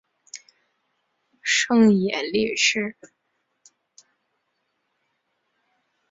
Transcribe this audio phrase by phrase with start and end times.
[1.43, 2.97] 胜野莉世。